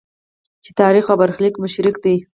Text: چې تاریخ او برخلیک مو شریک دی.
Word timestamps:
چې 0.63 0.71
تاریخ 0.81 1.05
او 1.09 1.19
برخلیک 1.21 1.53
مو 1.61 1.67
شریک 1.73 1.97
دی. 2.03 2.15